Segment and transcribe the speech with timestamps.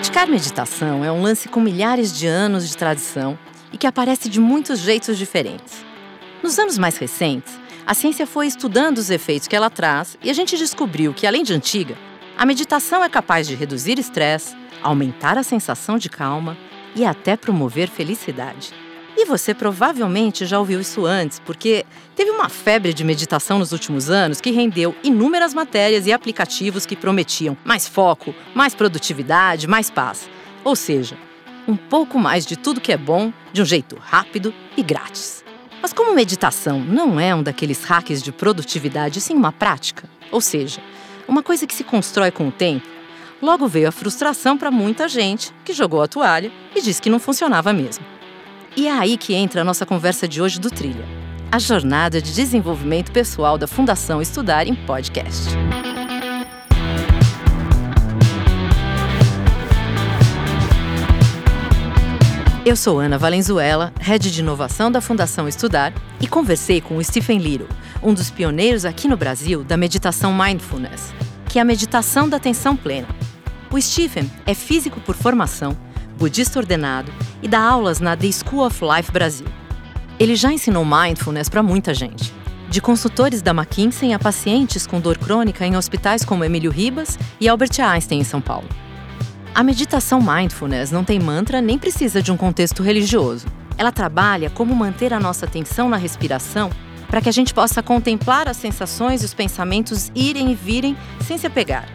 [0.00, 3.38] Praticar meditação é um lance com milhares de anos de tradição
[3.70, 5.84] e que aparece de muitos jeitos diferentes.
[6.42, 7.52] Nos anos mais recentes,
[7.86, 11.42] a ciência foi estudando os efeitos que ela traz e a gente descobriu que, além
[11.42, 11.98] de antiga,
[12.34, 16.56] a meditação é capaz de reduzir estresse, aumentar a sensação de calma
[16.96, 18.72] e até promover felicidade.
[19.16, 21.84] E você provavelmente já ouviu isso antes, porque
[22.14, 26.96] teve uma febre de meditação nos últimos anos que rendeu inúmeras matérias e aplicativos que
[26.96, 30.28] prometiam mais foco, mais produtividade, mais paz.
[30.64, 31.18] Ou seja,
[31.66, 35.44] um pouco mais de tudo que é bom, de um jeito rápido e grátis.
[35.82, 40.80] Mas como meditação não é um daqueles hacks de produtividade, sim uma prática, ou seja,
[41.26, 42.86] uma coisa que se constrói com o tempo,
[43.40, 47.18] logo veio a frustração para muita gente que jogou a toalha e disse que não
[47.18, 48.09] funcionava mesmo.
[48.76, 51.04] E é aí que entra a nossa conversa de hoje do Trilha,
[51.50, 55.50] a jornada de desenvolvimento pessoal da Fundação Estudar em Podcast.
[62.64, 67.38] Eu sou Ana Valenzuela, head de inovação da Fundação Estudar, e conversei com o Stephen
[67.38, 67.68] Little,
[68.00, 71.12] um dos pioneiros aqui no Brasil da meditação mindfulness,
[71.48, 73.08] que é a meditação da atenção plena.
[73.68, 75.76] O Stephen é físico por formação
[76.20, 77.10] budista ordenado
[77.42, 79.46] e dá aulas na The School of Life Brasil.
[80.18, 82.30] Ele já ensinou mindfulness para muita gente,
[82.68, 87.48] de consultores da McKinsey a pacientes com dor crônica em hospitais como Emílio Ribas e
[87.48, 88.68] Albert Einstein em São Paulo.
[89.54, 93.46] A meditação mindfulness não tem mantra nem precisa de um contexto religioso.
[93.78, 96.68] Ela trabalha como manter a nossa atenção na respiração
[97.08, 101.38] para que a gente possa contemplar as sensações e os pensamentos irem e virem sem
[101.38, 101.88] se apegar.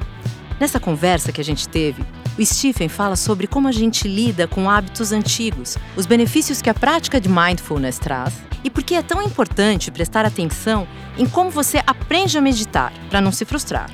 [0.59, 2.03] Nessa conversa que a gente teve,
[2.37, 6.73] o Stephen fala sobre como a gente lida com hábitos antigos, os benefícios que a
[6.73, 8.33] prática de mindfulness traz
[8.63, 13.21] e por que é tão importante prestar atenção em como você aprende a meditar para
[13.21, 13.89] não se frustrar.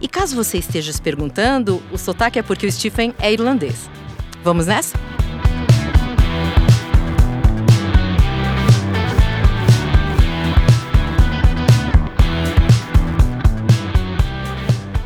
[0.00, 3.90] E caso você esteja se perguntando, o sotaque é porque o Stephen é irlandês.
[4.42, 4.96] Vamos nessa?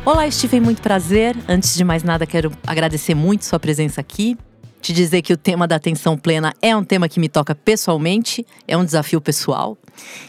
[0.05, 1.33] Olá, Stephen, muito prazer.
[1.47, 4.37] Antes de mais nada, quero agradecer muito sua presença aqui.
[4.81, 8.45] Te dizer que o tema da atenção plena é um tema que me toca pessoalmente,
[8.67, 9.77] é um desafio pessoal.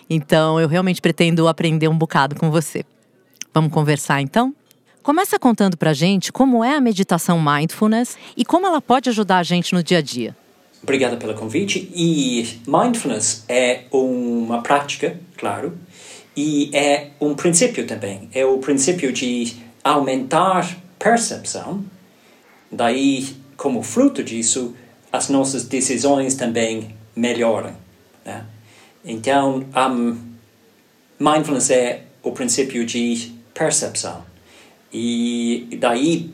[0.09, 2.85] Então, eu realmente pretendo aprender um bocado com você.
[3.53, 4.55] Vamos conversar então?
[5.03, 9.43] Começa contando pra gente como é a meditação mindfulness e como ela pode ajudar a
[9.43, 10.37] gente no dia a dia.
[10.85, 11.91] Obrigado pelo convite.
[11.93, 15.77] E mindfulness é uma prática, claro,
[16.37, 18.29] e é um princípio também.
[18.33, 21.85] É o princípio de aumentar percepção,
[22.73, 24.75] daí, como fruto disso,
[25.13, 27.77] as nossas decisões também melhoram.
[28.25, 28.45] Né?
[29.05, 30.19] Então, um,
[31.21, 34.25] mindfulness é o princípio de percepção.
[34.93, 36.33] E daí,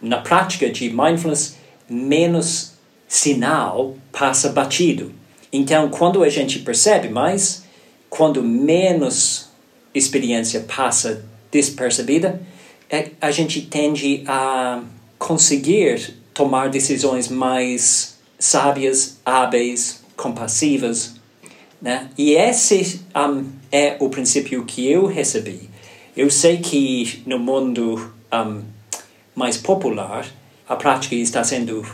[0.00, 1.56] na prática de mindfulness,
[1.88, 2.72] menos
[3.08, 5.12] sinal passa batido.
[5.52, 7.64] Então, quando a gente percebe mais,
[8.08, 9.48] quando menos
[9.94, 12.40] experiência passa despercebida,
[13.20, 14.82] a gente tende a
[15.18, 21.14] conseguir tomar decisões mais sábias, hábeis, compassivas.
[21.80, 22.08] Né?
[22.16, 25.68] E esse um, é o princípio que eu recebi.
[26.16, 28.62] Eu sei que no mundo um,
[29.34, 30.26] mais popular,
[30.68, 31.84] a prática está sendo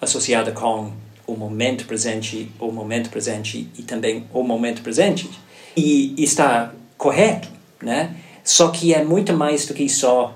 [0.00, 0.92] associada com
[1.26, 5.28] o momento presente, o momento presente e também o momento presente
[5.76, 7.48] e está correto,
[7.82, 8.16] né?
[8.42, 10.34] Só que é muito mais do que só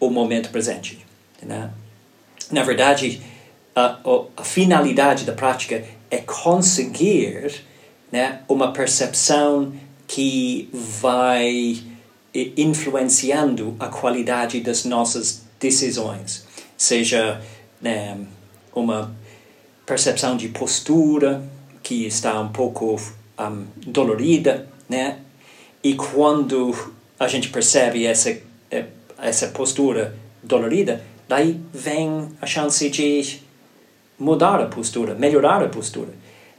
[0.00, 1.06] o momento presente,
[1.42, 1.70] né?
[2.50, 3.22] Na verdade,
[3.76, 3.98] a,
[4.36, 7.62] a finalidade da prática é conseguir
[8.10, 9.72] né, uma percepção
[10.08, 11.80] que vai
[12.56, 16.44] influenciando a qualidade das nossas decisões,
[16.76, 17.40] seja
[17.80, 18.18] né,
[18.74, 19.14] uma
[19.86, 21.42] percepção de postura
[21.82, 23.00] que está um pouco
[23.38, 25.18] um, dolorida, né?
[25.82, 28.36] E quando a gente percebe essa,
[29.22, 33.40] essa postura dolorida, daí vem a chance de
[34.18, 36.10] mudar a postura, melhorar a postura.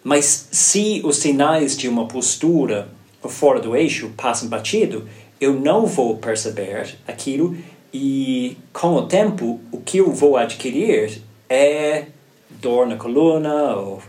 [0.04, 2.90] Mas se os sinais de uma postura
[3.24, 5.08] fora do eixo passam batido,
[5.40, 7.56] eu não vou perceber aquilo
[7.94, 12.06] e com o tempo o que eu vou adquirir é
[12.50, 14.02] dor na coluna ou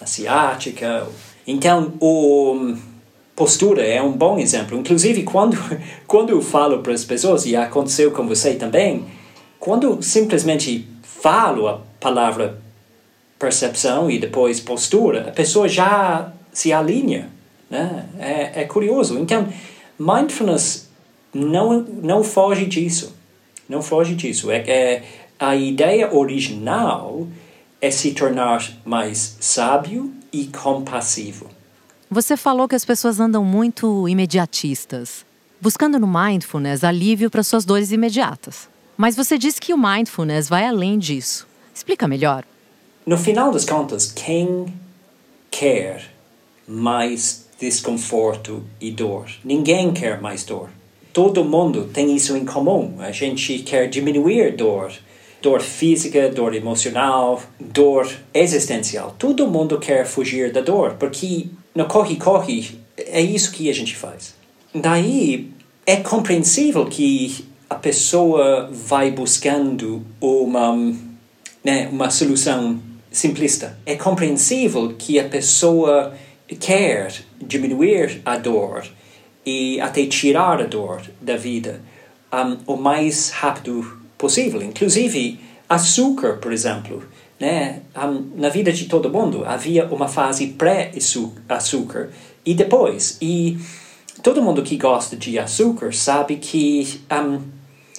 [0.00, 1.06] na ciática.
[1.46, 2.74] Então, o
[3.38, 4.76] postura é um bom exemplo.
[4.76, 5.56] Inclusive, quando,
[6.08, 9.06] quando eu falo para as pessoas, e aconteceu com você também,
[9.60, 12.60] quando simplesmente falo a palavra
[13.38, 17.30] percepção e depois postura, a pessoa já se alinha.
[17.70, 18.06] Né?
[18.18, 19.16] É, é curioso.
[19.16, 19.46] Então,
[19.96, 20.88] mindfulness
[21.32, 23.14] não, não foge disso.
[23.68, 24.50] Não foge disso.
[24.50, 25.02] É, é
[25.38, 27.28] a ideia original
[27.80, 31.57] é se tornar mais sábio e compassivo.
[32.10, 35.26] Você falou que as pessoas andam muito imediatistas,
[35.60, 38.66] buscando no mindfulness alívio para suas dores imediatas.
[38.96, 41.46] Mas você disse que o mindfulness vai além disso.
[41.74, 42.44] Explica melhor.
[43.04, 44.72] No final das contas, quem
[45.50, 46.02] quer
[46.66, 49.26] mais desconforto e dor?
[49.44, 50.70] Ninguém quer mais dor.
[51.12, 52.94] Todo mundo tem isso em comum.
[53.00, 54.92] A gente quer diminuir dor,
[55.42, 59.14] dor física, dor emocional, dor existencial.
[59.18, 64.34] Todo mundo quer fugir da dor, porque no corre-corre é isso que a gente faz.
[64.74, 65.52] Daí
[65.86, 70.74] é compreensível que a pessoa vai buscando uma,
[71.62, 72.80] né, uma solução
[73.12, 73.78] simplista.
[73.86, 76.18] É compreensível que a pessoa
[76.58, 78.84] quer diminuir a dor
[79.46, 81.80] e até tirar a dor da vida
[82.32, 84.60] um, o mais rápido possível.
[84.62, 85.38] Inclusive,
[85.68, 87.04] açúcar, por exemplo.
[87.40, 87.82] Né?
[88.34, 92.10] Na vida de todo mundo havia uma fase pré-açúcar
[92.44, 93.16] e depois.
[93.20, 93.58] E
[94.22, 97.40] todo mundo que gosta de açúcar sabe que um,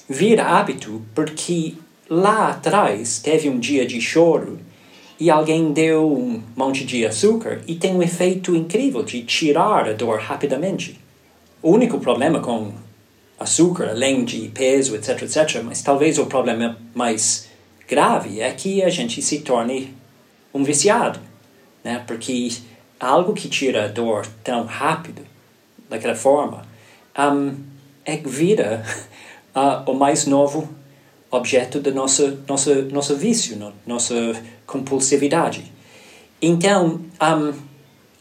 [0.10, 1.76] vira hábito porque
[2.10, 4.60] lá atrás teve um dia de choro
[5.20, 9.94] e alguém deu um monte de açúcar e tem um efeito incrível de tirar a
[9.94, 11.00] dor rapidamente.
[11.62, 12.72] O único problema com
[13.38, 17.49] açúcar, além de peso, etc, etc, mas talvez o problema mais
[17.90, 19.96] grave é que a gente se torne
[20.54, 21.20] um viciado,
[21.84, 22.04] né?
[22.06, 22.52] Porque
[23.00, 25.24] algo que tira a dor tão rápido,
[25.90, 26.62] daquela forma,
[27.18, 27.56] um,
[28.06, 28.86] é vira
[29.56, 30.70] uh, o mais novo
[31.32, 34.16] objeto do nosso, nosso, nosso vício, no, nossa
[34.68, 35.72] compulsividade.
[36.40, 37.54] Então, um,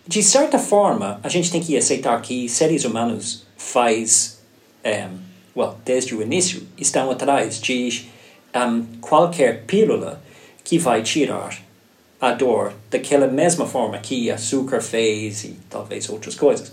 [0.07, 4.41] de certa forma, a gente tem que aceitar que seres humanos faz,
[4.85, 5.19] um,
[5.55, 8.09] well, desde o início, estão atrás de
[8.55, 10.23] um, qualquer pílula
[10.65, 11.57] que vai tirar
[12.21, 16.73] a dor daquela mesma forma que açúcar fez e talvez outras coisas.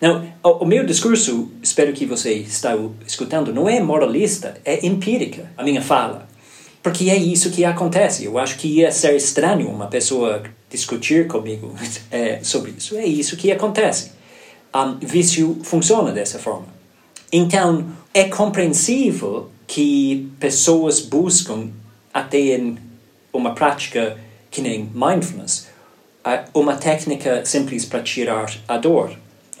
[0.00, 5.50] Não, o, o, meu discurso, espero que você está escutando, não é moralista, é empírica,
[5.56, 6.28] a minha fala.
[6.80, 8.24] Porque é isso que acontece.
[8.24, 11.74] Eu acho que ia ser estranho uma pessoa discutir comigo
[12.10, 12.96] é, sobre isso.
[12.96, 14.12] É isso que acontece.
[14.72, 16.68] Um, vício funciona dessa forma.
[17.32, 17.84] Então,
[18.14, 21.70] é compreensível que pessoas buscam,
[22.12, 22.78] até em
[23.32, 24.18] uma prática
[24.50, 25.68] que nem mindfulness,
[26.54, 29.10] uma técnica simples para tirar a dor.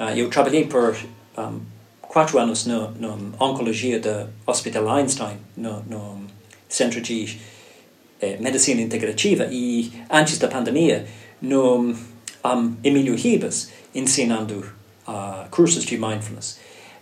[0.00, 0.96] Uh, eu trabalhei por
[1.36, 1.60] um,
[2.00, 2.90] quatro anos na
[3.38, 6.22] oncologia do Hospital Einstein, no, no
[6.68, 7.38] Centro de
[8.20, 11.06] eh, Medicina Integrativa, e antes da pandemia,
[11.40, 11.94] no
[12.44, 14.66] um, Emílio Ribas, ensinando
[15.06, 16.58] uh, cursos de mindfulness.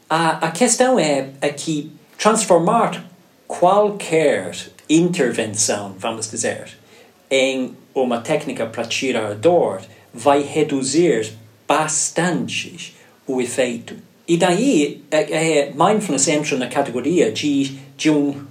[0.09, 3.05] A, a questão é, é que transformar
[3.47, 4.53] qualquer
[4.89, 6.77] intervenção, vamos dizer,
[7.31, 9.81] em uma técnica para tirar dor
[10.13, 11.33] vai reduzir
[11.67, 12.95] bastante
[13.27, 13.97] o efeito.
[14.29, 15.21] E daí, é,
[15.61, 18.45] é, mindfulness entra na categoria de, de, um,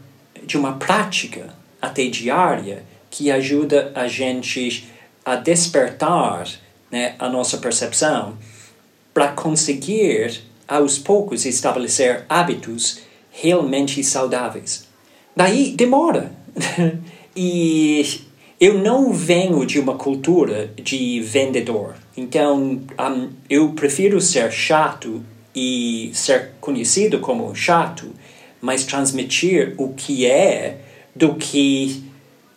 [0.44, 4.90] de uma prática até diária que ajuda a gente
[5.24, 6.48] a despertar
[6.92, 8.38] né, a nossa percepção
[9.14, 13.00] para conseguir, aos poucos, estabelecer hábitos
[13.42, 14.88] realmente saudáveis.
[15.36, 16.32] Daí demora.
[17.36, 18.22] e
[18.60, 21.96] eu não venho de uma cultura de vendedor.
[22.16, 25.22] Então, um, eu prefiro ser chato
[25.54, 28.10] e ser conhecido como chato,
[28.62, 30.80] mas transmitir o que é
[31.14, 32.04] do que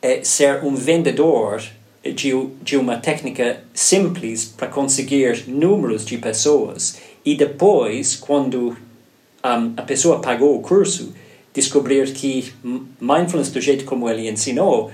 [0.00, 1.62] é, ser um vendedor
[2.04, 2.32] de,
[2.62, 8.76] de uma técnica simples para conseguir números de pessoas e depois, quando
[9.45, 11.12] um, a pessoa pagou o curso,
[11.52, 12.52] descobrir que
[13.00, 14.90] mindfulness do jeito como ele ensinou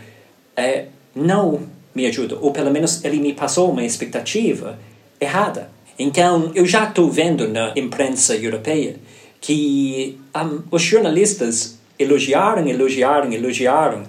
[0.57, 1.61] é, não
[1.95, 4.79] me ajuda, ou pelo menos ele me passou uma expectativa
[5.21, 5.71] errada.
[5.99, 8.97] Então, eu já estou vendo na imprensa europeia
[9.41, 14.03] que um, os jornalistas elogiaram, elogiaram, elogiaram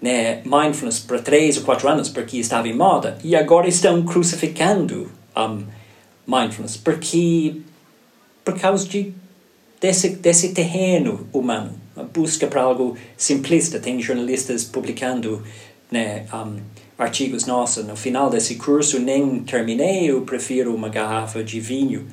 [0.00, 5.10] né, mindfulness por três ou quatro anos porque estava em moda e agora estão crucificando
[5.34, 5.64] um,
[6.26, 7.56] mindfulness porque
[8.44, 9.12] por causa de
[9.84, 11.74] desse, desse terreno humano,
[12.14, 13.78] busca para algo simplista.
[13.78, 15.42] Tem jornalistas publicando
[15.90, 16.56] né, um,
[16.96, 22.06] artigos, nossa, no final desse curso nem terminei, eu prefiro uma garrafa de vinho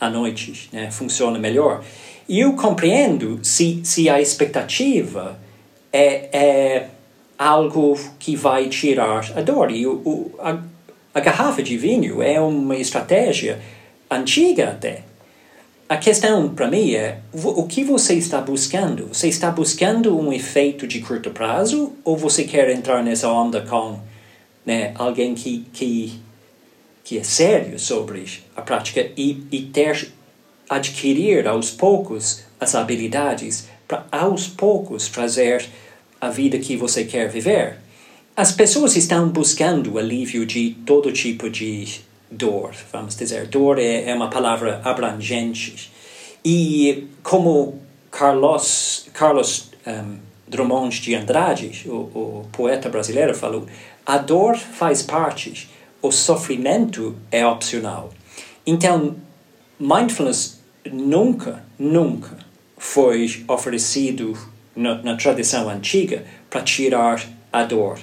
[0.00, 1.84] à noite, né, funciona melhor.
[2.26, 5.38] E eu compreendo se, se a expectativa
[5.92, 6.88] é, é
[7.38, 9.70] algo que vai tirar a dor.
[9.70, 10.62] E o, o, a,
[11.12, 13.60] a garrafa de vinho é uma estratégia
[14.10, 15.02] antiga até.
[15.88, 19.08] A questão para mim é o que você está buscando?
[19.08, 23.98] Você está buscando um efeito de curto prazo ou você quer entrar nessa onda com
[24.66, 26.20] né, alguém que, que,
[27.02, 30.12] que é sério sobre a prática e, e ter
[30.68, 35.64] adquirir aos poucos as habilidades para aos poucos trazer
[36.20, 37.78] a vida que você quer viver?
[38.36, 43.46] As pessoas estão buscando alívio de todo tipo de dor, vamos dizer.
[43.46, 45.90] Dor é, é uma palavra abrangente.
[46.44, 47.80] E como
[48.10, 53.66] Carlos, Carlos um, Drummond de Andrade, o, o poeta brasileiro, falou,
[54.04, 55.68] a dor faz parte,
[56.00, 58.10] o sofrimento é opcional.
[58.66, 59.16] Então,
[59.78, 62.38] mindfulness nunca, nunca
[62.76, 64.38] foi oferecido
[64.74, 67.98] na, na tradição antiga para tirar a dor.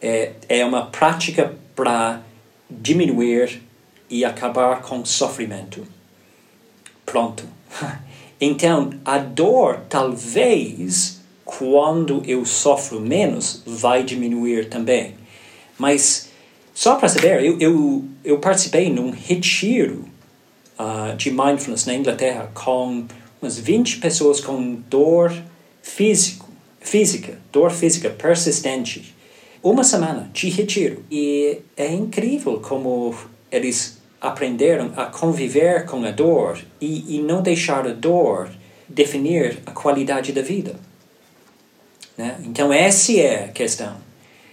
[0.00, 2.20] É, é uma prática para
[2.80, 3.62] diminuir
[4.08, 5.86] e acabar com sofrimento.
[7.04, 7.44] Pronto.
[8.44, 15.14] Então, a dor talvez, quando eu sofro menos, vai diminuir também.
[15.78, 16.28] Mas,
[16.74, 20.06] só para saber, eu, eu, eu participei num retiro
[20.76, 23.06] uh, de mindfulness na Inglaterra com
[23.40, 25.32] umas 20 pessoas com dor
[25.80, 26.48] físico,
[26.80, 29.14] física, dor física persistente
[29.62, 31.04] uma semana de retiro.
[31.10, 33.14] E é incrível como
[33.50, 38.50] eles aprenderam a conviver com a dor e, e não deixar a dor
[38.88, 40.76] definir a qualidade da vida.
[42.16, 42.38] Né?
[42.44, 43.96] Então, essa é a questão.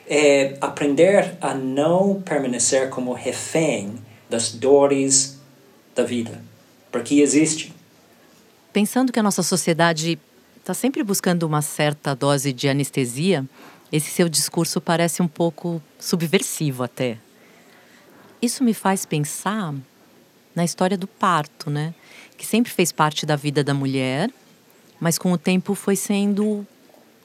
[0.07, 3.93] É aprender a não permanecer como refém
[4.29, 5.39] das dores
[5.95, 6.41] da vida,
[6.91, 7.73] porque existe.
[8.73, 10.17] Pensando que a nossa sociedade
[10.59, 13.45] está sempre buscando uma certa dose de anestesia,
[13.91, 17.17] esse seu discurso parece um pouco subversivo até.
[18.41, 19.73] Isso me faz pensar
[20.55, 21.93] na história do parto, né?
[22.37, 24.29] Que sempre fez parte da vida da mulher,
[24.99, 26.65] mas com o tempo foi sendo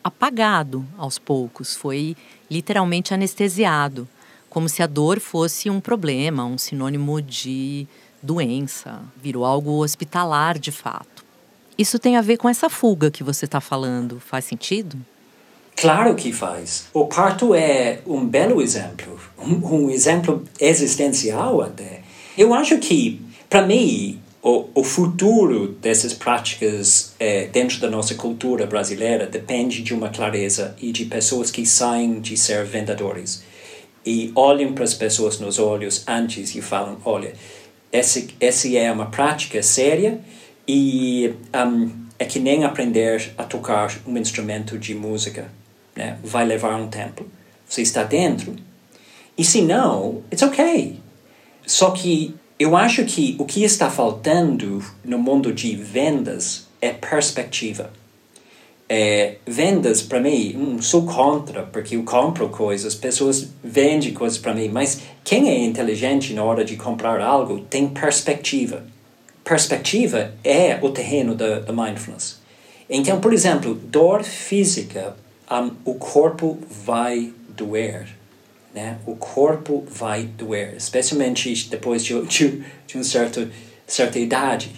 [0.03, 2.17] apagado aos poucos, foi
[2.51, 4.09] literalmente anestesiado,
[4.51, 7.87] como se a dor fosse um problema, um sinônimo de
[8.23, 11.25] doença, virou algo hospitalar de fato.
[11.77, 14.99] Isso tem a ver com essa fuga que você está falando, faz sentido?
[15.77, 16.87] Claro que faz.
[16.93, 22.01] O parto é um belo exemplo, um, um exemplo existencial até.
[22.39, 28.67] Eu acho que, para mim, o, o futuro dessas práticas é, dentro da nossa cultura
[28.67, 33.43] brasileira depende de uma clareza e de pessoas que saem de ser vendedores
[34.05, 37.33] e olham para as pessoas nos olhos antes e falam: olha,
[37.91, 38.21] essa,
[38.77, 40.21] é uma prática séria
[40.69, 45.51] e um, é que nem aprender a tocar um instrumento de música
[45.97, 46.19] né?
[46.23, 47.27] vai levar um tempo.
[47.69, 48.55] Você está dentro.
[49.37, 51.01] E se não, it's okay.
[51.67, 57.91] Só que eu acho que o que está faltando no mundo de vendas é perspectiva.
[58.87, 64.55] É, vendas para mim, hum, sou contra, porque eu compro coisas, pessoas vendem coisas para
[64.55, 68.85] mim, mas quem é inteligente na hora de comprar algo tem perspectiva.
[69.43, 72.41] Perspectiva é o terreno da, da mindfulness.
[72.89, 75.17] Então, por exemplo, dor física
[75.61, 78.09] um, o corpo vai doer.
[78.75, 78.99] Né?
[79.07, 83.49] O corpo vai doer, especialmente depois de, de, de uma certa,
[83.87, 84.71] certa idade.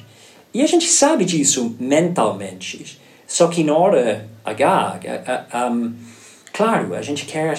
[0.53, 3.01] E a gente sabe disso mentalmente.
[3.27, 5.01] Só que na hora H,
[5.71, 5.95] um,
[6.53, 7.59] claro, a gente quer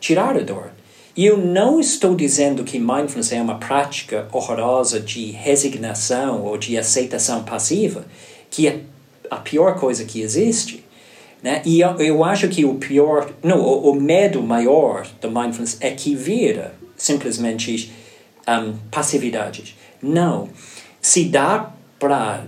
[0.00, 0.72] tirar a dor.
[1.16, 6.78] E eu não estou dizendo que mindfulness é uma prática horrorosa de resignação ou de
[6.78, 8.04] aceitação passiva,
[8.50, 8.80] que é
[9.30, 10.79] a pior coisa que existe.
[11.42, 11.62] Né?
[11.64, 15.90] E eu, eu acho que o pior, não, o, o medo maior do mindfulness é
[15.90, 17.92] que vira simplesmente
[18.46, 19.76] um, passividade.
[20.02, 20.48] Não.
[21.00, 22.44] Se dá para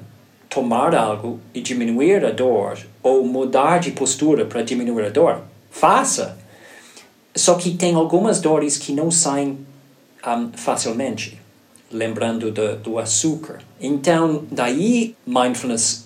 [0.48, 6.38] tomar algo e diminuir a dor, ou mudar de postura para diminuir a dor, faça.
[7.34, 9.58] Só que tem algumas dores que não saem
[10.26, 11.40] um, facilmente,
[11.90, 13.60] lembrando do, do açúcar.
[13.80, 16.01] Então, daí mindfulness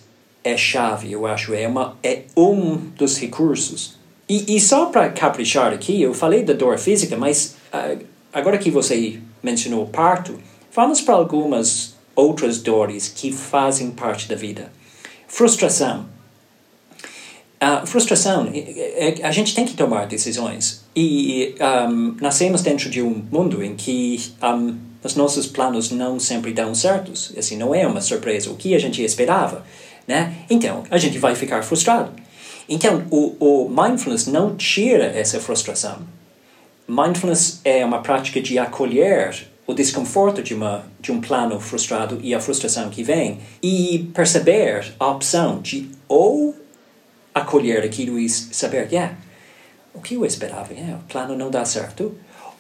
[0.47, 3.97] é chave, eu acho, é, uma, é um dos recursos.
[4.29, 7.99] E, e só para caprichar aqui, eu falei da dor física, mas uh,
[8.33, 10.38] agora que você mencionou o parto,
[10.73, 14.73] vamos para algumas outras dores que fazem parte da vida.
[15.26, 16.07] Frustração.
[17.61, 18.49] A uh, frustração,
[19.23, 20.85] a gente tem que tomar decisões.
[20.95, 21.57] E
[21.91, 26.75] um, nascemos dentro de um mundo em que um, os nossos planos não sempre dão
[26.75, 27.33] certos.
[27.37, 28.50] Assim, não é uma surpresa.
[28.50, 29.65] O que a gente esperava
[30.07, 30.35] né?
[30.49, 32.13] Então, a gente vai ficar frustrado.
[32.69, 35.99] Então, o, o mindfulness não tira essa frustração.
[36.89, 42.35] Mindfulness é uma prática de acolher o desconforto de, uma, de um plano frustrado e
[42.35, 46.55] a frustração que vem, e perceber a opção de ou
[47.35, 49.17] acolher aquilo e saber, yeah,
[49.93, 52.17] o que eu esperava, yeah, o plano não dá certo,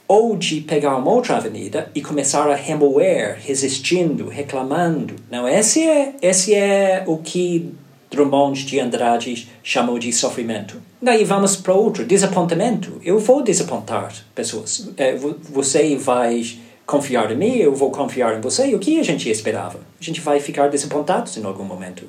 [0.08, 5.16] ou de pegar uma outra avenida e começar a remoer, resistindo, reclamando.
[5.30, 7.74] Não, esse é, esse é o que
[8.10, 10.80] Drummond de Andrade chamou de sofrimento.
[11.02, 13.00] Daí vamos para outro, desapontamento.
[13.04, 14.88] Eu vou desapontar pessoas.
[14.96, 16.44] É, você vai
[16.86, 18.74] confiar em mim, eu vou confiar em você.
[18.74, 19.80] O que a gente esperava?
[20.00, 22.04] A gente vai ficar desapontados em algum momento.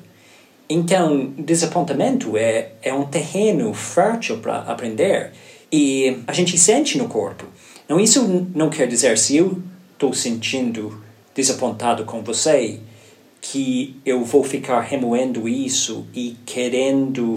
[0.70, 5.32] Então, desapontamento é, é um terreno fértil para aprender
[5.72, 7.46] e a gente sente no corpo.
[7.88, 11.02] Não, isso não quer dizer se eu estou sentindo
[11.34, 12.80] desapontado com você
[13.40, 17.36] que eu vou ficar remoendo isso e querendo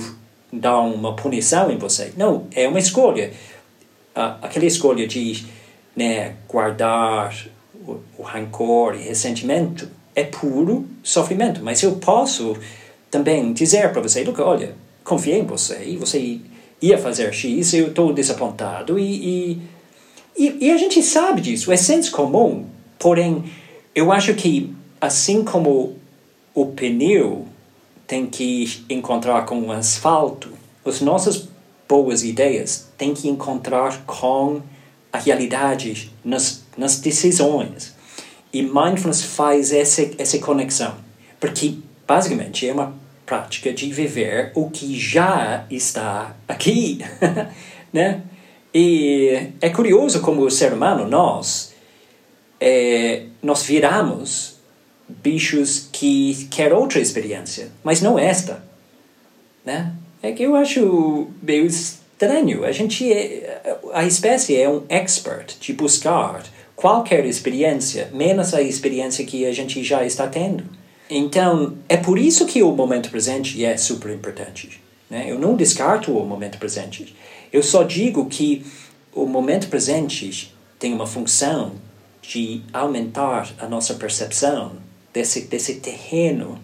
[0.51, 2.11] dar uma punição em você.
[2.17, 3.31] Não, é uma escolha.
[4.13, 5.45] aquela escolha de
[5.95, 7.33] né, guardar
[7.87, 11.61] o, rancor e ressentimento é puro sofrimento.
[11.63, 12.57] Mas eu posso
[13.09, 16.39] também dizer para você, Luca, olha, confiei em você você
[16.81, 19.61] ia fazer X, eu estou desapontado e, e,
[20.37, 22.65] e, e, a gente sabe disso, é senso comum,
[22.97, 23.43] porém
[23.93, 25.95] eu acho que assim como
[26.53, 27.47] o pneu
[28.07, 30.49] tem que encontrar com o asfalto,
[30.85, 31.47] as nossas
[31.87, 34.61] boas ideias têm que encontrar com
[35.11, 37.95] a realidade nas, nas decisões.
[38.53, 40.95] E mindfulness faz essa, essa conexão,
[41.39, 41.75] porque
[42.07, 42.93] basicamente é uma
[43.25, 46.99] prática de viver o que já está aqui,
[47.93, 48.23] né?
[48.73, 51.73] E é curioso como o ser humano, nós,
[52.59, 54.55] é, nós viramos
[55.09, 58.63] bichos que quer outra experiência, mas não esta,
[59.65, 59.93] né?
[60.23, 62.63] É que eu acho meio estranho.
[62.63, 63.61] A gente é,
[63.93, 66.43] a espécie é um expert de buscar
[66.75, 70.63] qualquer experiência, menos a experiência que a gente já está tendo.
[71.09, 74.81] Então, é por isso que o momento presente é super importante.
[75.09, 75.25] Né?
[75.27, 77.13] Eu não descarto o momento presente.
[77.51, 78.65] Eu só digo que
[79.13, 81.73] o momento presente tem uma função
[82.21, 84.73] de aumentar a nossa percepção
[85.13, 86.59] desse, desse terreno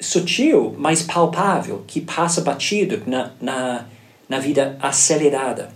[0.00, 3.86] sutil, mas palpável, que passa batido na, na,
[4.28, 5.70] na vida acelerada.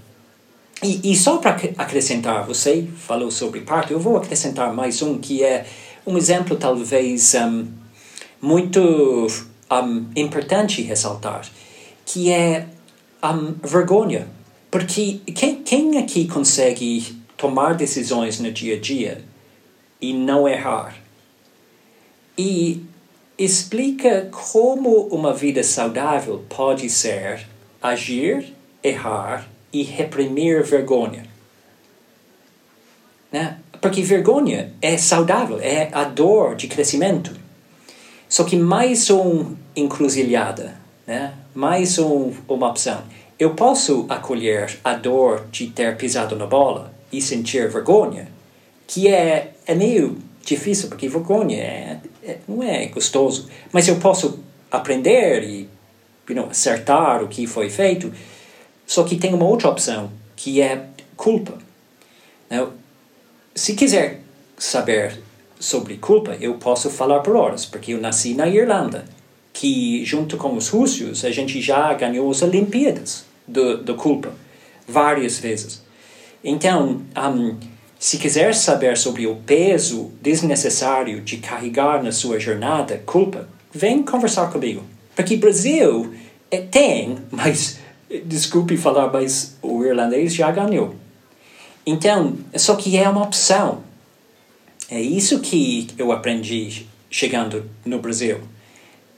[0.83, 5.43] E, e só para acrescentar, você falou sobre parto, eu vou acrescentar mais um que
[5.43, 5.65] é
[6.05, 7.69] um exemplo talvez um,
[8.41, 9.27] muito
[9.71, 11.43] um, importante ressaltar,
[12.05, 12.67] que é
[13.23, 14.27] um, vergonha.
[14.73, 19.23] Porque quem, quem aqui consegue tomar decisões no dia a dia
[20.01, 20.97] e não errar?
[22.39, 22.83] E
[23.37, 27.47] explica como uma vida saudável pode ser
[27.83, 31.27] agir, errar e reprimir vergonha.
[33.31, 33.59] Né?
[33.79, 37.37] Porque vergonha é saudável, é a dor de crescimento.
[38.27, 41.35] Só que mais um encruzilhada, né?
[41.55, 43.03] mais um, uma opção.
[43.43, 48.29] Eu posso acolher a dor de ter pisado na bola e sentir vergonha,
[48.87, 53.49] que é, é meio difícil, porque vergonha é, é, não é gostoso.
[53.73, 54.39] Mas eu posso
[54.71, 55.69] aprender e
[56.29, 58.15] you know, acertar o que foi feito.
[58.87, 61.59] Só que tem uma outra opção, que é culpa.
[63.57, 64.21] Se quiser
[64.57, 65.21] saber
[65.59, 69.05] sobre culpa, eu posso falar por horas, porque eu nasci na Irlanda,
[69.53, 74.33] que junto com os russos a gente já ganhou as Olimpíadas do culpa
[74.87, 75.83] várias vezes.
[76.45, 77.57] Então, um,
[77.99, 84.51] se quiser saber sobre o peso desnecessário de carregar na sua jornada culpa, vem conversar
[84.51, 84.83] comigo.
[85.15, 86.13] Porque Brasil
[86.51, 87.79] é, tem, mas
[88.25, 90.97] desculpe falar, mas o irlandês já ganhou.
[91.87, 93.83] Então, só que é uma opção.
[94.91, 98.41] É isso que eu aprendi chegando no Brasil.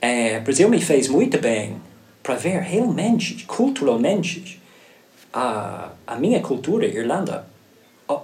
[0.01, 1.77] É, o Brasil me fez muito bem
[2.25, 4.59] para ver realmente, culturalmente,
[5.31, 7.45] a, a minha cultura, Irlanda,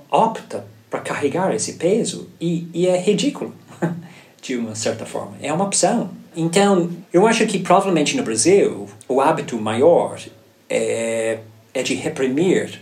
[0.09, 3.53] opta para carregar esse peso e, e é ridículo,
[4.41, 5.37] de uma certa forma.
[5.39, 6.09] É uma opção.
[6.35, 10.19] Então, eu acho que provavelmente no Brasil o hábito maior
[10.67, 11.37] é,
[11.71, 12.81] é de reprimir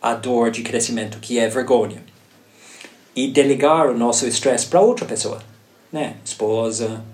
[0.00, 2.02] a dor de crescimento, que é vergonha,
[3.14, 5.40] e delegar o nosso estresse para outra pessoa,
[5.92, 6.16] né?
[6.24, 7.04] Esposa,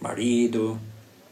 [0.00, 0.80] marido,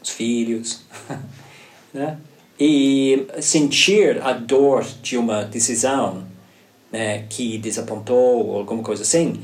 [0.03, 0.83] os filhos,
[1.93, 2.17] né?
[2.59, 6.25] E sentir a dor de uma decisão
[6.91, 9.39] né, que desapontou ou alguma coisa assim,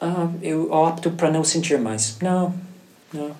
[0.00, 2.16] ah, eu opto para não sentir mais.
[2.20, 2.54] Não,
[3.12, 3.30] não,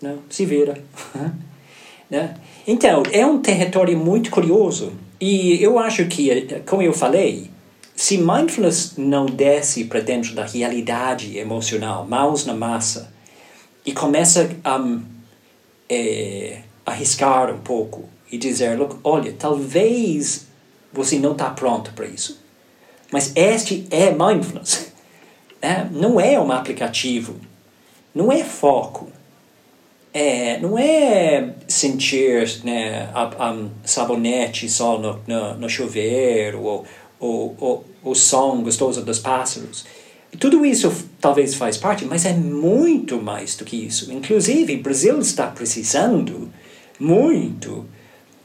[0.00, 0.80] não, se vira.
[2.10, 2.36] né?
[2.66, 4.92] Então, é um território muito curioso.
[5.20, 7.50] E eu acho que, como eu falei,
[7.94, 13.10] se mindfulness não desce para dentro da realidade emocional, mãos na massa,
[13.84, 15.02] e começa a um,
[15.88, 20.46] é, arriscar um pouco e dizer, olha, talvez
[20.92, 22.40] você não está pronto para isso,
[23.12, 24.94] mas este é mindfulness.
[25.62, 27.34] É, não é um aplicativo,
[28.14, 29.08] não é foco,
[30.12, 36.84] é, não é sentir né, a, a sabonete só no, no, no chuveiro ou,
[37.18, 39.86] ou, ou o som gostoso dos pássaros.
[40.38, 44.12] Tudo isso talvez faz parte, mas é muito mais do que isso.
[44.12, 46.50] Inclusive, o Brasil está precisando
[46.98, 47.86] muito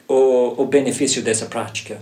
[0.08, 2.00] o, o benefício dessa prática.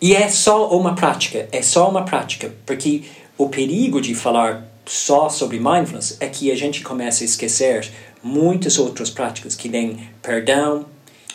[0.00, 3.02] E é só uma prática, é só uma prática, porque
[3.38, 7.88] o perigo de falar só sobre mindfulness é que a gente começa a esquecer
[8.22, 10.86] muitas outras práticas, que nem perdão,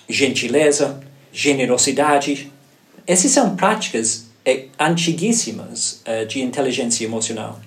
[0.07, 2.51] gentileza, generosidade.
[3.05, 7.59] Essas são práticas é, antiguíssimas uh, de inteligência emocional.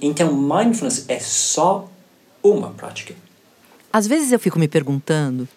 [0.00, 1.90] Então, mindfulness é só
[2.40, 3.12] uma prática.
[3.92, 5.48] Às vezes eu fico me perguntando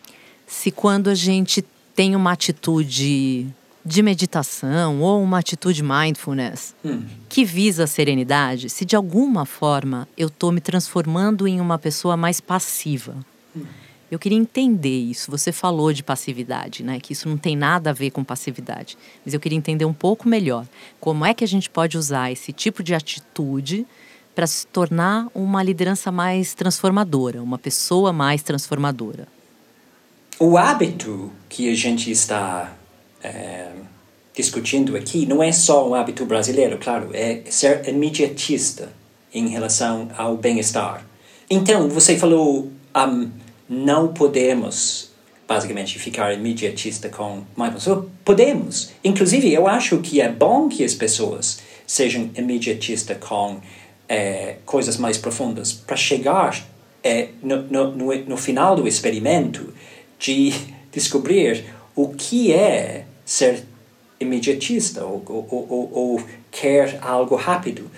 [0.47, 3.47] se quando a gente tem uma atitude
[3.83, 7.03] de meditação ou uma atitude mindfulness hum.
[7.29, 12.17] que visa a serenidade, se de alguma forma eu estou me transformando em uma pessoa
[12.17, 13.15] mais passiva.
[13.55, 13.63] Hum.
[14.09, 15.29] Eu queria entender isso.
[15.29, 16.97] Você falou de passividade, né?
[16.97, 18.97] Que isso não tem nada a ver com passividade.
[19.25, 20.65] Mas eu queria entender um pouco melhor
[20.97, 23.85] como é que a gente pode usar esse tipo de atitude
[24.33, 29.27] para se tornar uma liderança mais transformadora, uma pessoa mais transformadora.
[30.39, 32.75] O hábito que a gente está
[33.23, 33.69] é,
[34.35, 38.93] discutindo aqui não é só um hábito brasileiro, claro, é ser imediatista
[39.33, 41.05] em relação ao bem-estar.
[41.49, 42.71] Então, você falou.
[42.95, 43.29] Um,
[43.69, 45.11] não podemos
[45.47, 48.09] basicamente ficar imediatista com mindfulness.
[48.23, 48.91] Podemos.
[49.03, 53.57] Inclusive, eu acho que é bom que as pessoas sejam imediatistas com
[54.07, 56.65] é, coisas mais profundas para chegar
[57.03, 59.73] é, no, no, no, no final do experimento
[60.19, 60.53] de
[60.91, 63.63] descobrir o que é ser
[64.19, 67.89] imediatista ou, ou, ou, ou quer algo rápido.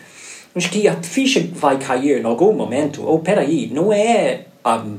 [0.56, 3.04] Acho que a ficha vai cair em algum momento.
[3.04, 4.98] Ou, peraí, não é um,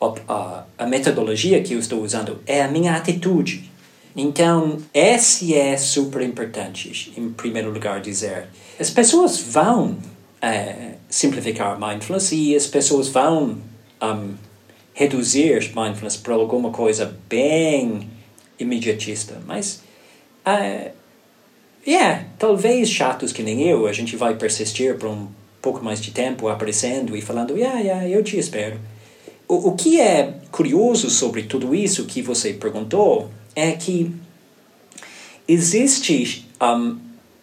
[0.00, 3.70] a, a metodologia que eu estou usando é a minha atitude.
[4.16, 8.48] Então, esse é super importante, em primeiro lugar, dizer.
[8.78, 9.96] As pessoas vão
[10.40, 13.58] é, simplificar mindfulness e as pessoas vão
[14.02, 14.34] um,
[14.98, 18.10] reduzir mindfulness para alguma coisa bem
[18.58, 19.40] imediatista.
[19.46, 19.80] Mas,
[20.44, 20.90] uh,
[21.86, 25.28] yeah, talvez chatos que nem eu, a gente vai persistir por um
[25.62, 28.80] pouco mais de tempo aparecendo e falando, yeah, yeah, eu te espero.
[29.46, 34.12] O, o que é curioso sobre tudo isso que você perguntou é que
[35.46, 36.98] existe um,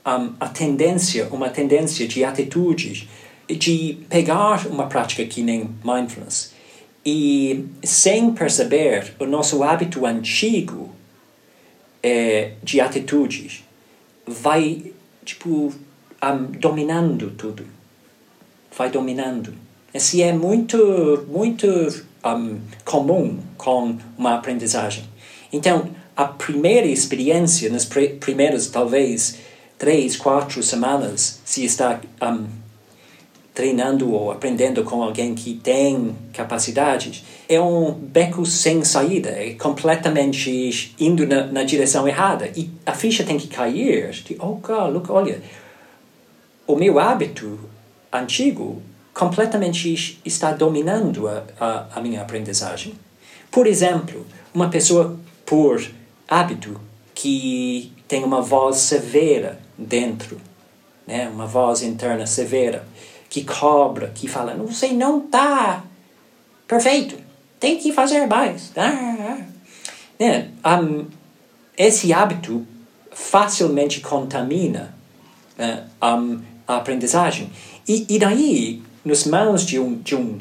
[0.05, 3.07] um, a tendência, uma tendência de atitudes
[3.47, 6.53] de pegar uma prática que nem mindfulness
[7.05, 10.89] e, sem perceber, o nosso hábito antigo
[12.01, 13.63] é, de atitudes
[14.25, 14.91] vai,
[15.23, 15.71] tipo,
[16.59, 17.65] dominando tudo.
[18.75, 19.53] Vai dominando.
[19.93, 21.67] Esse é muito, muito
[22.25, 25.05] um, comum com uma aprendizagem.
[25.53, 29.37] Então, a primeira experiência, nas primeiras, talvez,
[29.77, 32.47] três, quatro semanas, se está um,
[33.55, 40.93] treinando ou aprendendo com alguém que tem capacidades, é um beco sem saída, é completamente
[40.99, 42.51] indo na, na direção errada.
[42.53, 44.11] E a ficha tem que cair.
[44.11, 45.41] De, oh, God, look, olha,
[46.67, 47.57] o meu hábito
[48.11, 48.81] antigo
[49.13, 52.93] completamente está dominando a, a, a minha aprendizagem.
[53.49, 55.81] Por exemplo, uma pessoa por
[56.27, 56.79] hábito
[57.13, 60.37] que tem uma voz severa dentro,
[61.07, 61.29] né?
[61.29, 62.85] uma voz interna severa,
[63.29, 65.83] que cobra, que fala, você não está
[66.67, 67.15] perfeito,
[67.59, 68.71] tem que fazer mais.
[68.75, 69.45] Ah, ah.
[70.19, 70.51] Né?
[70.65, 71.05] Um,
[71.77, 72.65] esse hábito
[73.11, 74.95] facilmente contamina
[76.01, 77.49] um, a aprendizagem.
[77.87, 80.39] E, e daí nas mãos de um, de um,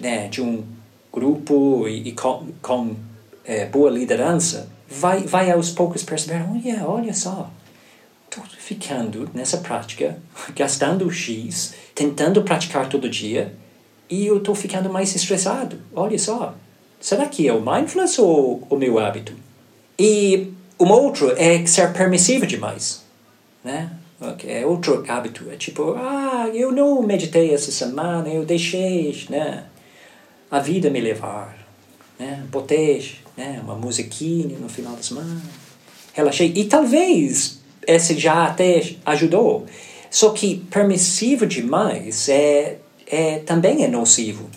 [0.00, 0.64] né, de um
[1.12, 2.96] grupo e, e com, com
[3.44, 7.50] é, boa liderança, vai, vai aos poucos perceber, olha, olha só,
[8.58, 10.18] ficando nessa prática,
[10.54, 13.54] gastando X, tentando praticar todo dia,
[14.08, 15.78] e eu estou ficando mais estressado.
[15.94, 16.54] Olha só,
[17.00, 19.34] será que é o mindfulness ou o meu hábito?
[19.98, 23.02] E um outro é ser permissivo demais,
[23.62, 23.90] né?
[24.46, 25.50] É outro hábito.
[25.50, 29.64] É tipo, ah, eu não meditei essa semana, eu deixei né,
[30.50, 31.58] a vida me levar.
[32.18, 32.42] Né?
[32.50, 35.42] Botei né, uma musiquinha no final da semana,
[36.12, 36.52] relaxei.
[36.54, 39.66] E talvez esse já até ajudou.
[40.10, 44.48] Só que permissivo demais é, é também é nocivo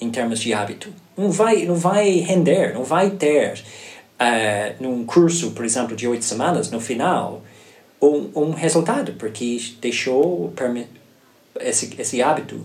[0.00, 0.92] em termos de hábito.
[1.16, 3.62] Não vai, não vai render, não vai ter
[4.20, 7.42] uh, num curso, por exemplo, de oito semanas, no final,
[8.02, 10.52] um, um resultado, porque deixou
[11.60, 12.60] esse, esse hábito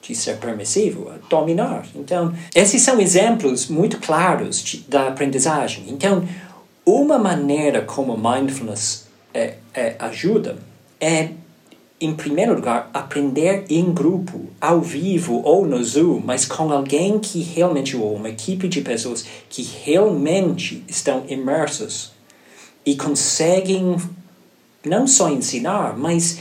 [0.00, 1.86] de ser permissivo dominar.
[1.94, 5.84] Então, esses são exemplos muito claros de, da aprendizagem.
[5.88, 6.28] Então,
[6.84, 9.03] uma maneira como mindfulness
[9.34, 10.56] é, é, ajuda
[11.00, 11.30] é
[12.00, 17.40] em primeiro lugar, aprender em grupo, ao vivo ou no Zoom, mas com alguém que
[17.40, 22.12] realmente, ou uma equipe de pessoas que realmente estão imersos
[22.84, 23.96] e conseguem
[24.84, 26.40] não só ensinar, mas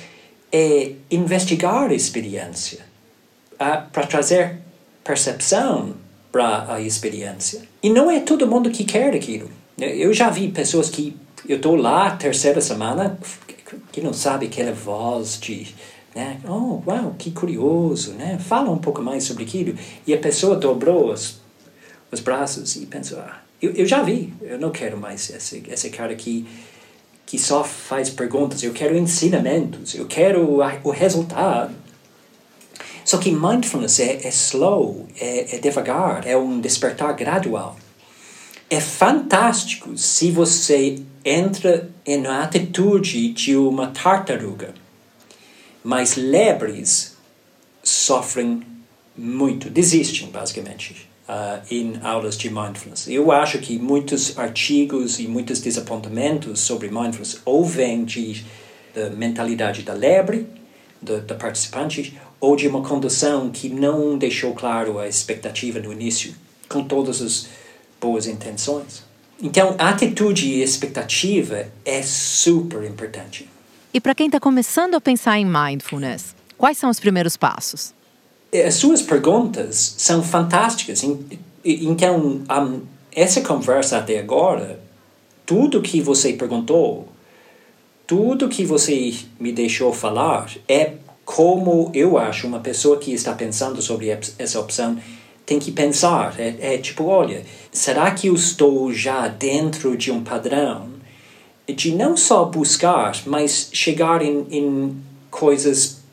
[0.51, 2.79] é, investigar a experiência
[3.57, 4.57] para trazer
[5.03, 5.95] percepção
[6.31, 7.61] para a experiência.
[7.81, 9.49] E não é todo mundo que quer aquilo.
[9.77, 11.15] Eu já vi pessoas que
[11.47, 13.17] eu estou lá terceira semana
[13.91, 15.73] que não sabe aquela voz de,
[16.15, 16.39] né?
[16.47, 18.37] Oh, uau, que curioso, né?
[18.39, 19.77] Fala um pouco mais sobre aquilo.
[20.05, 21.39] E a pessoa dobrou os,
[22.11, 25.89] os braços e pensou, ah, eu, eu já vi, eu não quero mais esse, esse
[25.89, 26.47] cara que,
[27.25, 31.73] que só faz perguntas, eu quero ensinamentos, eu quero a, o resultado.
[33.03, 37.75] Só que mindfulness é, é slow, é, é devagar, é um despertar gradual.
[38.73, 41.91] É fantástico se você entra
[42.23, 44.73] na atitude de uma tartaruga.
[45.83, 47.15] Mas lebres
[47.83, 48.63] sofrem
[49.15, 53.07] muito, desistem basicamente uh, em aulas de mindfulness.
[53.07, 58.43] Eu acho que muitos artigos e muitos desapontamentos sobre mindfulness ou vêm de,
[58.95, 60.47] da mentalidade da lebre,
[60.99, 66.33] da, da participante, ou de uma condução que não deixou claro a expectativa no início,
[66.67, 67.47] com todas as
[68.03, 69.01] boas intenções.
[69.41, 73.49] Então, atitude e expectativa é super importante.
[73.93, 77.93] E para quem está começando a pensar em mindfulness, quais são os primeiros passos?
[78.53, 81.01] As suas perguntas são fantásticas.
[81.63, 82.43] Então,
[83.11, 84.81] essa conversa até agora,
[85.45, 87.07] tudo que você perguntou,
[88.05, 93.81] tudo que você me deixou falar, é como eu acho uma pessoa que está pensando
[93.81, 94.99] sobre essa opção
[95.45, 96.39] tem que pensar.
[96.39, 100.93] É, é tipo, olha, será que eu estou já dentro de um padrão
[101.67, 104.97] de não só buscar, mas chegar em, em
[105.31, 106.03] coisas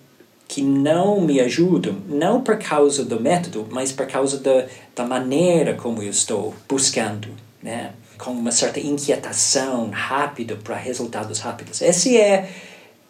[0.48, 5.74] que não me ajudam, não por causa do método, mas por causa da, da maneira
[5.74, 7.28] como eu estou buscando,
[7.62, 7.92] né?
[8.20, 11.80] com uma certa inquietação rápida para resultados rápidos.
[11.80, 12.50] Esse é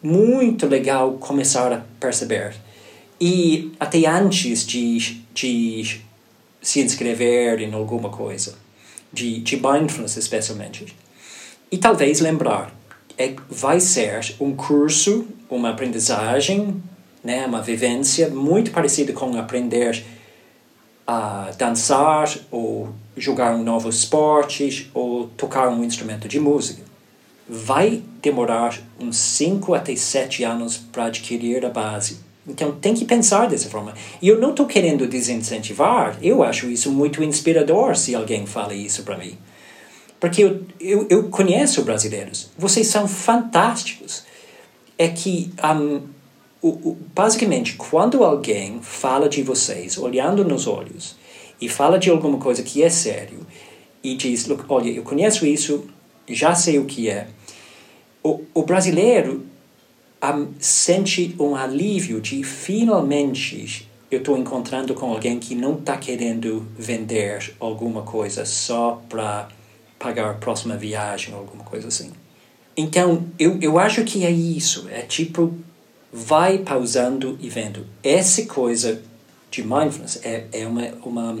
[0.01, 2.55] muito legal começar a perceber.
[3.19, 6.01] E até antes de, de
[6.61, 8.55] se inscrever em alguma coisa,
[9.11, 10.95] de, de mindfulness especialmente.
[11.71, 12.73] E talvez lembrar,
[13.17, 16.81] é, vai ser um curso, uma aprendizagem,
[17.23, 20.03] né, uma vivência muito parecida com aprender
[21.05, 26.83] a dançar ou jogar um novo esporte ou tocar um instrumento de música.
[27.49, 33.47] Vai demorar uns 5 até 7 anos para adquirir a base então tem que pensar
[33.47, 33.93] dessa forma.
[34.21, 39.03] E eu não estou querendo desincentivar, eu acho isso muito inspirador se alguém fala isso
[39.03, 39.37] para mim.
[40.19, 44.23] Porque eu, eu, eu, conheço brasileiros, vocês são fantásticos.
[44.97, 46.01] É que, um,
[46.61, 51.15] o, o, basicamente, quando alguém fala de vocês, olhando nos olhos,
[51.59, 53.39] e fala de alguma coisa que é sério,
[54.03, 55.85] e diz: olha, eu conheço isso,
[56.27, 57.27] já sei o que é.
[58.23, 59.43] O, o brasileiro
[60.59, 67.55] sente um alívio de finalmente eu estou encontrando com alguém que não está querendo vender
[67.59, 69.47] alguma coisa só para
[69.97, 72.11] pagar a próxima viagem ou alguma coisa assim.
[72.75, 74.87] Então, eu, eu acho que é isso.
[74.89, 75.57] É tipo,
[76.11, 77.87] vai pausando e vendo.
[78.03, 79.01] Essa coisa
[79.49, 81.39] de mindfulness é, é, uma, uma,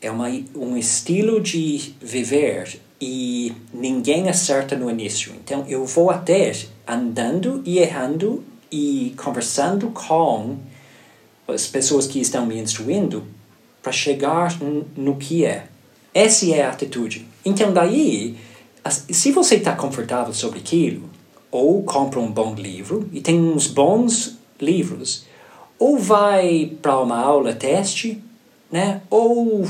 [0.00, 5.32] é uma, um estilo de viver e ninguém acerta no início.
[5.42, 6.52] Então, eu vou até
[6.86, 10.58] andando e errando e conversando com
[11.48, 13.24] as pessoas que estão me instruindo
[13.82, 14.58] para chegar
[14.96, 15.66] no que é.
[16.12, 17.26] Essa é a atitude.
[17.44, 18.36] Então, daí,
[18.88, 21.08] se você está confortável sobre aquilo,
[21.50, 25.24] ou compra um bom livro, e tem uns bons livros,
[25.78, 28.22] ou vai para uma aula teste,
[28.70, 29.02] né?
[29.10, 29.64] ou um,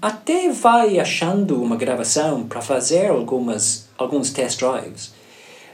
[0.00, 5.12] até vai achando uma gravação para fazer algumas, alguns test drives.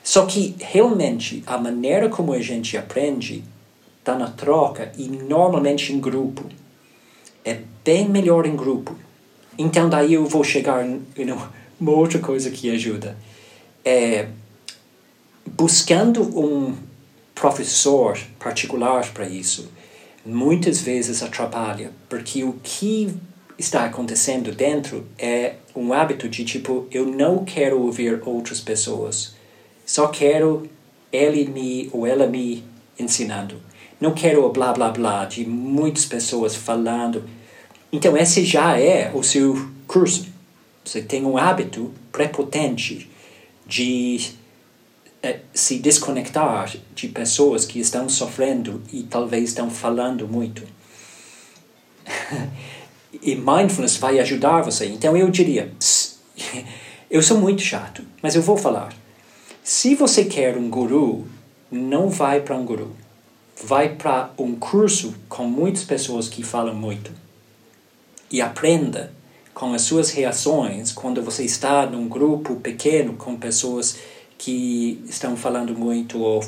[0.03, 3.45] Só que realmente a maneira como a gente aprende
[3.99, 6.45] está na troca e normalmente em grupo.
[7.45, 8.97] É bem melhor em grupo.
[9.59, 11.03] Então daí eu vou chegar em
[11.81, 13.17] uma outra coisa que ajuda.
[13.85, 14.29] É
[15.45, 16.75] buscando um
[17.35, 19.69] professor particular para isso
[20.27, 23.15] muitas vezes atrapalha, porque o que
[23.59, 29.35] está acontecendo dentro é um hábito de tipo, eu não quero ouvir outras pessoas,
[29.85, 30.69] só quero
[31.13, 32.65] ele me ou ela me
[32.99, 33.61] ensinando.
[34.01, 37.25] Não quero o blá blá blá de muitas pessoas falando.
[37.91, 40.27] Então, esse já é o seu curso.
[40.85, 43.09] Você tem um hábito prepotente
[43.67, 44.33] de
[45.55, 50.63] se desconectar de pessoas que estão sofrendo e talvez estão falando muito.
[53.23, 54.87] e mindfulness vai ajudar você.
[54.87, 55.73] Então eu diria,
[57.11, 58.93] eu sou muito chato, mas eu vou falar.
[59.63, 61.27] Se você quer um guru,
[61.71, 62.95] não vai para um guru.
[63.65, 67.11] Vai para um curso com muitas pessoas que falam muito.
[68.31, 69.13] E aprenda
[69.55, 73.97] com as suas reações quando você está num grupo pequeno com pessoas
[74.39, 76.45] que estão falando muito ou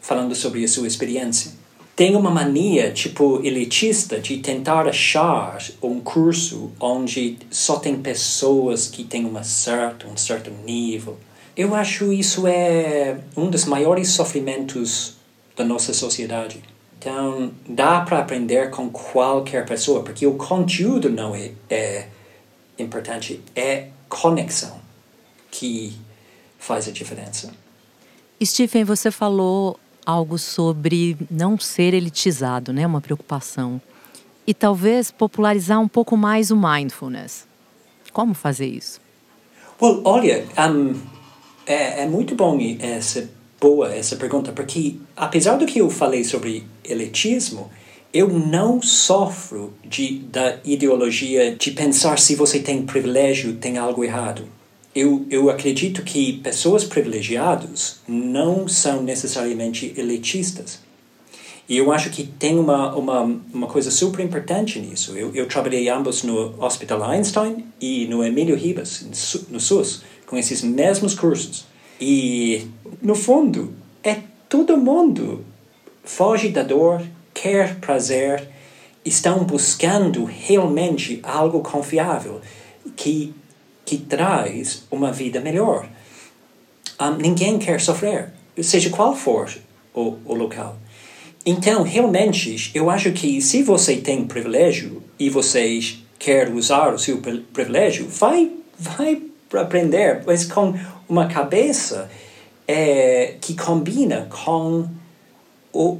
[0.00, 1.52] falando sobre a sua experiência
[1.98, 9.02] tem uma mania, tipo, elitista de tentar achar um curso onde só tem pessoas que
[9.02, 11.18] têm uma certa, um certo nível.
[11.56, 15.14] Eu acho isso é um dos maiores sofrimentos
[15.56, 16.62] da nossa sociedade.
[16.96, 22.06] Então, dá para aprender com qualquer pessoa, porque o conteúdo não é, é
[22.78, 24.80] importante, é conexão
[25.50, 25.96] que
[26.58, 27.50] faz a diferença.
[28.44, 32.86] Stephen, você falou algo sobre não ser elitizado, né?
[32.86, 33.80] Uma preocupação.
[34.46, 37.46] E talvez popularizar um pouco mais o mindfulness.
[38.12, 39.00] Como fazer isso?
[39.80, 40.98] Well, olha, um,
[41.66, 43.28] é, é muito bom essa
[43.60, 47.70] boa essa pergunta, porque apesar do que eu falei sobre elitismo,
[48.14, 54.44] eu não sofro de, da ideologia de pensar se você tem privilégio, tem algo errado
[54.94, 60.80] eu, eu acredito que pessoas privilegiadas não são necessariamente elitistas.
[61.68, 63.22] E eu acho que tem uma, uma,
[63.52, 65.16] uma coisa super importante nisso.
[65.16, 69.04] Eu, eu trabalhei ambos no Hospital Einstein e no Emílio Ribas,
[69.50, 71.66] no SUS, com esses mesmos cursos.
[72.00, 72.66] E,
[73.02, 74.16] no fundo, é
[74.48, 75.44] todo mundo
[76.02, 77.02] foge da dor,
[77.34, 78.48] quer prazer,
[79.04, 82.40] estão buscando realmente algo confiável
[82.96, 83.34] que
[83.88, 85.88] que traz uma vida melhor.
[87.00, 88.28] Um, ninguém quer sofrer,
[88.60, 89.50] seja qual for
[89.94, 90.76] o, o local.
[91.46, 95.80] Então, realmente, eu acho que se você tem privilégio e você
[96.18, 97.16] quer usar o seu
[97.50, 99.22] privilégio, vai, vai
[99.54, 100.74] aprender, mas com
[101.08, 102.10] uma cabeça
[102.66, 104.86] é, que combina com
[105.72, 105.98] o,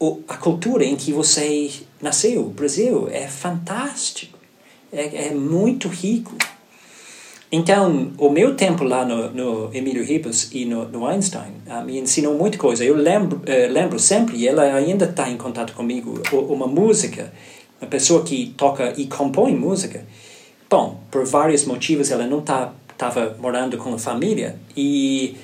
[0.00, 1.70] o, a cultura em que você
[2.00, 2.46] nasceu.
[2.46, 4.38] O Brasil é fantástico,
[4.90, 6.34] é, é muito rico.
[7.50, 11.98] Então, o meu tempo lá no, no Emílio Ribas e no, no Einstein uh, me
[11.98, 12.84] ensinou muita coisa.
[12.84, 17.32] Eu lembro, uh, lembro sempre, e ela ainda está em contato comigo, uma música,
[17.80, 20.04] uma pessoa que toca e compõe música.
[20.68, 25.36] Bom, por vários motivos ela não estava tá, morando com a família e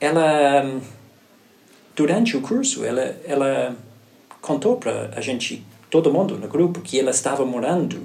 [0.00, 0.80] ela,
[1.94, 3.76] durante o curso, ela, ela
[4.40, 7.96] contou para a gente, todo mundo no grupo, que ela estava morando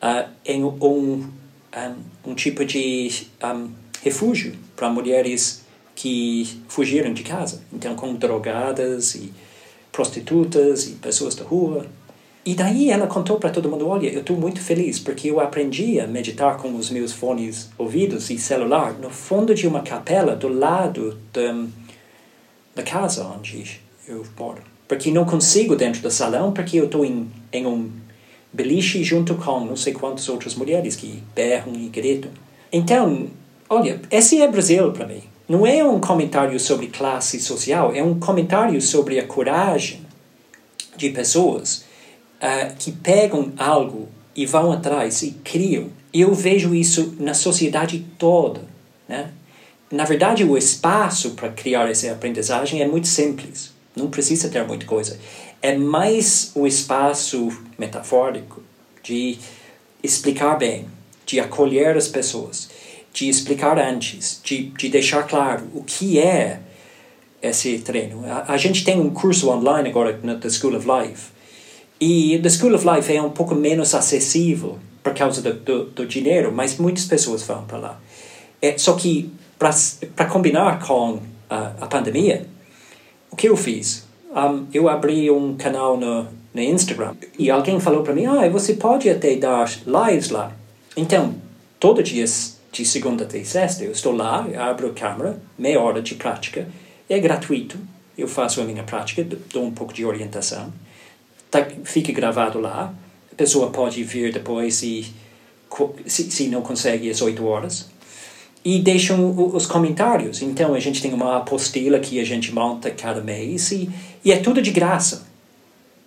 [0.00, 1.28] uh, em um
[1.76, 3.10] um, um tipo de
[3.42, 3.70] um,
[4.02, 7.62] refúgio para mulheres que fugiram de casa.
[7.72, 9.32] Então, com drogadas e
[9.90, 11.86] prostitutas e pessoas da rua.
[12.46, 16.00] E daí ela contou para todo mundo: olha, eu estou muito feliz porque eu aprendi
[16.00, 20.48] a meditar com os meus fones ouvidos e celular no fundo de uma capela do
[20.48, 21.64] lado da,
[22.76, 24.62] da casa onde eu moro.
[24.86, 27.90] Porque não consigo dentro do salão porque eu estou em, em um
[28.52, 32.30] beliche junto com não sei quantas outras mulheres que berram e gritam.
[32.72, 33.28] Então,
[33.68, 35.22] olha, esse é Brasil para mim.
[35.48, 40.00] Não é um comentário sobre classe social, é um comentário sobre a coragem
[40.96, 41.84] de pessoas
[42.42, 45.88] uh, que pegam algo e vão atrás e criam.
[46.12, 48.60] Eu vejo isso na sociedade toda.
[49.08, 49.30] Né?
[49.90, 53.72] Na verdade, o espaço para criar essa aprendizagem é muito simples.
[53.96, 55.18] Não precisa ter muita coisa
[55.60, 57.48] é mais o espaço
[57.78, 58.62] metafórico
[59.02, 59.38] de
[60.02, 60.86] explicar bem,
[61.26, 62.70] de acolher as pessoas,
[63.12, 66.60] de explicar antes, de, de deixar claro o que é
[67.42, 68.24] esse treino.
[68.26, 71.30] A, a gente tem um curso online agora na The School of Life
[72.00, 76.06] e The School of Life é um pouco menos acessível por causa do, do, do
[76.06, 78.00] dinheiro, mas muitas pessoas vão para lá.
[78.60, 82.46] É, só que para combinar com a, a pandemia,
[83.30, 84.07] o que eu fiz?
[84.30, 88.74] Um, eu abri um canal no, no Instagram e alguém falou para mim, ah, você
[88.74, 90.52] pode até dar lives lá.
[90.96, 91.34] Então,
[91.78, 92.24] todo dia
[92.70, 96.68] de segunda até sexta eu estou lá, eu abro a câmera, meia hora de prática,
[97.08, 97.78] É gratuito.
[98.16, 100.72] Eu faço a minha prática, dou um pouco de orientação.
[101.50, 102.92] Tá, fica gravado lá.
[103.32, 105.06] A pessoa pode vir depois e
[106.04, 107.88] se, se não consegue as oito horas
[108.64, 110.42] e deixam os comentários.
[110.42, 113.88] Então a gente tem uma apostila que a gente monta cada mês e,
[114.28, 115.26] e é tudo de graça.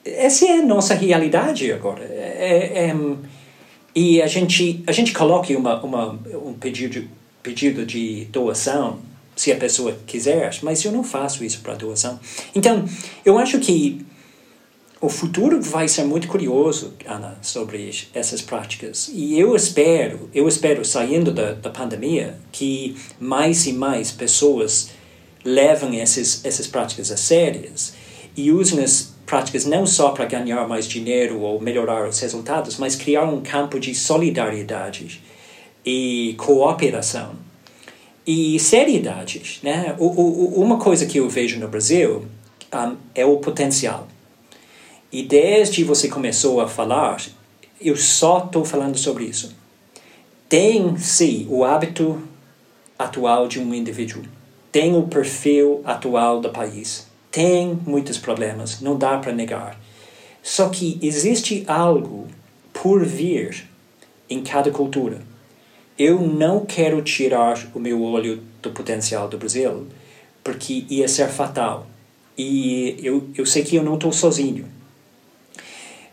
[0.06, 2.04] Essa é a nossa realidade agora.
[2.04, 2.96] É, é,
[3.96, 7.08] e a gente, a gente coloca uma, uma, um pedido,
[7.42, 9.00] pedido de doação,
[9.36, 12.20] se a pessoa quiser, mas eu não faço isso para doação.
[12.54, 12.86] Então,
[13.26, 14.06] eu acho que
[15.02, 19.10] o futuro vai ser muito curioso, Ana, sobre essas práticas.
[19.12, 24.92] E eu espero, eu espero, saindo da, da pandemia, que mais e mais pessoas
[25.44, 28.00] levem essas, essas práticas a sérias
[28.36, 32.96] e usem as práticas não só para ganhar mais dinheiro ou melhorar os resultados, mas
[32.96, 35.22] criar um campo de solidariedade
[35.86, 37.36] e cooperação
[38.26, 39.60] e seriedade.
[39.64, 39.96] Né?
[39.98, 42.26] O, o, uma coisa que eu vejo no Brasil
[42.74, 44.08] um, é o potencial.
[45.12, 47.22] E desde você começou a falar,
[47.80, 49.54] eu só estou falando sobre isso.
[50.48, 52.22] Tem, sim, o hábito
[52.98, 54.24] atual de um indivíduo.
[54.72, 57.11] Tem o perfil atual do país.
[57.32, 59.80] Tem muitos problemas, não dá para negar.
[60.44, 62.28] Só que existe algo
[62.74, 63.68] por vir
[64.30, 65.22] em cada cultura.
[65.98, 69.88] Eu não quero tirar o meu olho do potencial do Brasil,
[70.44, 71.88] porque ia ser fatal.
[72.38, 74.68] E eu, eu sei que eu não estou sozinho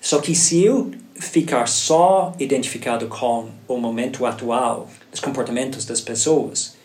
[0.00, 6.76] só que se eu ficar só identificado com o momento atual, os comportamentos das pessoas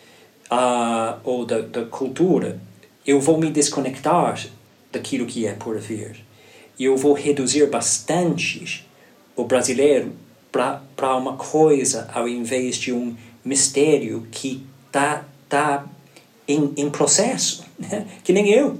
[0.50, 2.60] uh, ou da, da cultura,
[3.06, 4.46] eu vou me desconectar
[4.92, 6.24] daquilo que é por vir.
[6.78, 8.86] Eu vou reduzir bastante
[9.36, 10.12] o brasileiro
[10.50, 15.84] para uma coisa ao invés de um mistério que está tá
[16.46, 18.06] em, em processo, né?
[18.22, 18.78] que nem eu.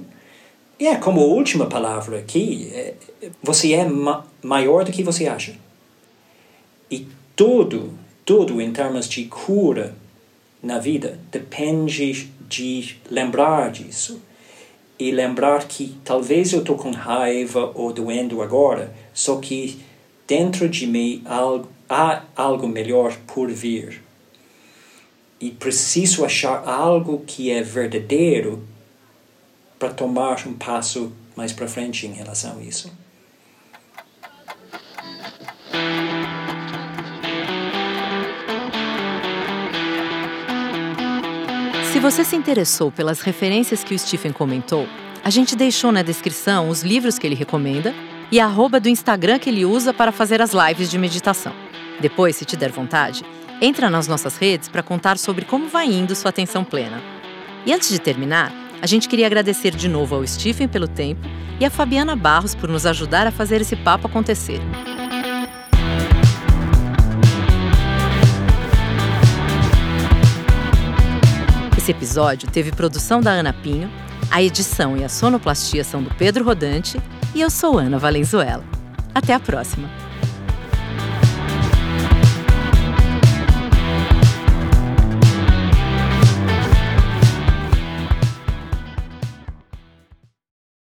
[0.79, 2.93] E é como última palavra aqui, é,
[3.41, 5.55] você é ma maior do que você acha.
[6.91, 9.95] E tudo, tudo em termos de cura
[10.61, 14.21] na vida depende de lembrar disso.
[14.97, 19.83] E lembrar que talvez eu estou com raiva ou doendo agora, só que
[20.25, 21.21] dentro de mim
[21.89, 24.01] há algo melhor por vir.
[25.39, 28.65] E preciso achar algo que é verdadeiro
[29.77, 32.89] para tomar um passo mais para frente em relação a isso.
[41.95, 44.85] Se você se interessou pelas referências que o Stephen comentou,
[45.23, 47.95] a gente deixou na descrição os livros que ele recomenda
[48.29, 51.53] e a arroba do Instagram que ele usa para fazer as lives de meditação.
[52.01, 53.23] Depois, se te der vontade,
[53.61, 57.01] entra nas nossas redes para contar sobre como vai indo sua atenção plena.
[57.65, 61.21] E antes de terminar, a gente queria agradecer de novo ao Stephen pelo tempo
[61.61, 64.59] e a Fabiana Barros por nos ajudar a fazer esse papo acontecer.
[71.85, 73.91] Esse episódio teve produção da Ana Pinho,
[74.31, 76.99] a edição e a sonoplastia são do Pedro Rodante
[77.35, 78.63] e eu sou Ana Valenzuela.
[79.13, 79.87] Até a próxima!